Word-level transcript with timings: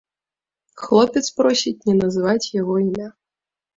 Хлопец 0.83 1.23
просіць 1.41 1.75
не 1.91 1.95
называць 2.01 2.51
яго 2.61 2.73
імя. 2.89 3.07